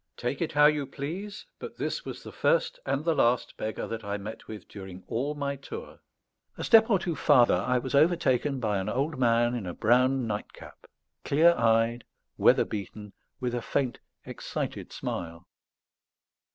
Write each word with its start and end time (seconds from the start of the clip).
Take 0.17 0.41
it 0.41 0.53
how 0.53 0.65
you 0.65 0.87
please, 0.87 1.45
but 1.59 1.77
this 1.77 2.03
was 2.05 2.23
the 2.23 2.31
first 2.31 2.79
and 2.87 3.05
the 3.05 3.13
last 3.13 3.55
beggar 3.55 3.85
that 3.85 4.03
I 4.03 4.17
met 4.17 4.47
with 4.47 4.67
during 4.67 5.03
all 5.07 5.35
my 5.35 5.55
tour. 5.55 5.99
A 6.57 6.63
step 6.63 6.89
or 6.89 6.97
two 6.97 7.15
farther 7.15 7.53
I 7.53 7.77
was 7.77 7.93
overtaken 7.93 8.59
by 8.59 8.79
an 8.79 8.89
old 8.89 9.19
man 9.19 9.53
in 9.53 9.67
a 9.67 9.75
brown 9.75 10.25
nightcap, 10.25 10.87
clear 11.23 11.53
eyed, 11.53 12.03
weather 12.35 12.65
beaten, 12.65 13.13
with 13.39 13.53
a 13.53 13.61
faint 13.61 13.99
excited 14.25 14.91
smile. 14.91 15.45